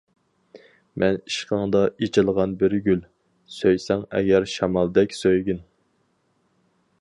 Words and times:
مەن 1.01 1.17
ئىشقىڭدا 1.31 1.81
ئېچىلغان 2.05 2.55
بىر 2.63 2.75
گۈل، 2.87 3.03
سۆيسەڭ 3.57 4.03
ئەگەر 4.21 4.49
شامالدەك 4.55 5.15
سۆيگىن! 5.19 5.63